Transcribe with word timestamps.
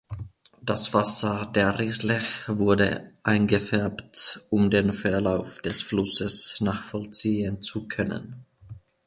Das 0.63 0.95
Wasser 0.95 1.45
der 1.53 1.77
Risle 1.77 2.19
wurde 2.47 3.13
eingefärbt, 3.21 4.41
um 4.49 4.71
den 4.71 4.93
Verlauf 4.93 5.59
des 5.61 5.83
Flusses 5.83 6.57
nachvollziehen 6.59 7.61
zu 7.61 7.87
können. 7.87 8.43